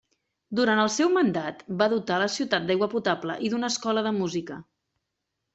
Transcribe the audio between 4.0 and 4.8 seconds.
de música.